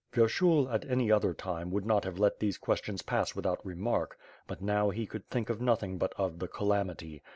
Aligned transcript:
Vyershul, 0.11 0.67
at 0.73 0.83
any 0.89 1.11
other 1.11 1.31
time, 1.31 1.69
would 1.69 1.85
not 1.85 2.05
have 2.05 2.17
let 2.17 2.39
these 2.39 2.57
quef=^ions 2.57 3.05
pass 3.05 3.35
without 3.35 3.63
remark; 3.63 4.17
but 4.47 4.59
now 4.59 4.89
he 4.89 5.05
could 5.05 5.29
think 5.29 5.47
of 5.47 5.61
nothing 5.61 5.99
but 5.99 6.11
of 6.17 6.39
the 6.39 6.47
calamity. 6.47 7.21